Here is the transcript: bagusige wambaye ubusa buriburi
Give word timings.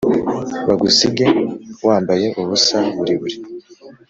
bagusige 0.67 1.25
wambaye 1.85 2.27
ubusa 2.41 2.77
buriburi 2.95 3.37